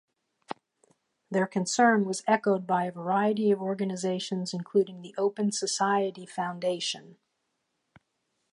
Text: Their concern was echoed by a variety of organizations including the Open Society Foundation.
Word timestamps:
Their 1.29 1.45
concern 1.45 2.05
was 2.05 2.23
echoed 2.25 2.65
by 2.65 2.85
a 2.85 2.91
variety 2.91 3.51
of 3.51 3.61
organizations 3.61 4.51
including 4.51 5.03
the 5.03 5.13
Open 5.15 5.51
Society 5.51 6.25
Foundation. 6.25 7.17